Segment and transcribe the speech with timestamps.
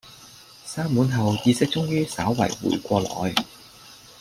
[0.65, 3.35] 三碗後意識終於稍為回過來